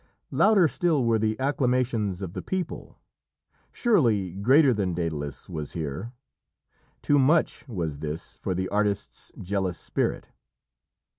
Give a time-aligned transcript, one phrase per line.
[0.31, 2.97] Louder still were the acclamations of the people.
[3.71, 6.11] Surely greater than Dædalus was here.
[7.03, 10.29] Too much was this for the artist's jealous spirit.